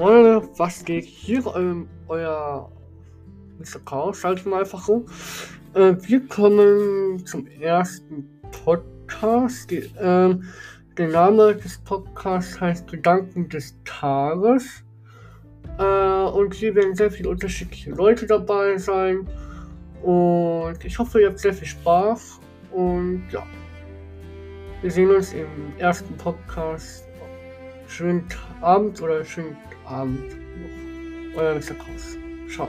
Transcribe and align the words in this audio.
Leute, 0.00 0.48
was 0.56 0.82
geht 0.82 1.04
hier? 1.04 1.44
Ähm, 1.54 1.86
euer 2.08 2.72
Mr. 3.58 3.80
Chaos, 3.84 4.22
sag 4.22 4.46
mal 4.46 4.60
einfach 4.60 4.82
so. 4.82 5.04
Äh, 5.74 5.94
wir 6.00 6.26
kommen 6.26 7.26
zum 7.26 7.46
ersten 7.46 8.26
Podcast. 8.64 9.70
Die, 9.70 9.90
ähm, 10.00 10.44
der 10.96 11.08
Name 11.08 11.54
des 11.54 11.76
Podcasts 11.84 12.58
heißt 12.58 12.90
Gedanken 12.90 13.50
des 13.50 13.76
Tages. 13.84 14.84
Äh, 15.78 15.82
und 15.82 16.54
hier 16.54 16.74
werden 16.74 16.94
sehr 16.94 17.10
viele 17.10 17.28
unterschiedliche 17.28 17.90
Leute 17.90 18.26
dabei 18.26 18.78
sein. 18.78 19.28
Und 20.02 20.82
ich 20.82 20.98
hoffe, 20.98 21.20
ihr 21.20 21.28
habt 21.28 21.40
sehr 21.40 21.52
viel 21.52 21.68
Spaß. 21.68 22.40
Und 22.72 23.24
ja, 23.30 23.46
wir 24.80 24.90
sehen 24.90 25.10
uns 25.10 25.34
im 25.34 25.46
ersten 25.76 26.16
Podcast. 26.16 27.09
Schönen 28.00 28.26
Abend 28.62 29.02
oder 29.02 29.22
schönen 29.26 29.58
Abend 29.84 30.30
noch. 30.30 31.38
Euer 31.38 31.54
Mr. 31.56 31.74
Kraus. 31.74 32.16
Ciao. 32.50 32.66